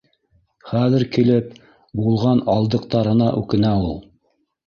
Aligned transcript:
Хәҙер 0.69 1.03
килеп 1.17 1.51
булған 2.01 2.41
алдыҡтарына 2.53 3.27
үкенә 3.43 3.77
ул 3.85 3.95